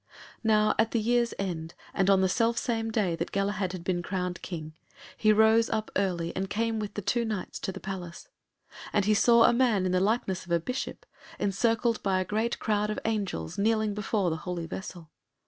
Now 0.43 0.73
at 0.79 0.89
the 0.93 0.99
year's 0.99 1.35
end, 1.37 1.75
and 1.93 2.09
on 2.09 2.21
the 2.21 2.27
selfsame 2.27 2.89
day 2.89 3.15
that 3.17 3.31
Galahad 3.31 3.71
had 3.71 3.83
been 3.83 4.01
crowned 4.01 4.41
King, 4.41 4.73
he 5.15 5.31
arose 5.31 5.69
up 5.69 5.91
early 5.95 6.35
and 6.35 6.49
came 6.49 6.79
with 6.79 6.95
the 6.95 7.03
two 7.03 7.23
Knights 7.23 7.59
to 7.59 7.71
the 7.71 7.79
Palace; 7.79 8.27
and 8.93 9.05
he 9.05 9.13
saw 9.13 9.43
a 9.43 9.53
man 9.53 9.85
in 9.85 9.91
the 9.91 9.99
likeness 9.99 10.43
of 10.43 10.51
a 10.51 10.59
Bishop, 10.59 11.05
encircled 11.37 12.01
by 12.01 12.19
a 12.19 12.25
great 12.25 12.57
crowd 12.57 12.89
of 12.89 12.97
angels, 13.05 13.59
kneeling 13.59 13.93
before 13.93 14.31
the 14.31 14.37
Holy 14.37 14.65
Vessel. 14.65 15.11